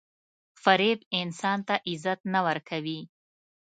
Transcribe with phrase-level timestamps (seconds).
[0.63, 2.99] •فریب انسان ته عزت نه ورکوي.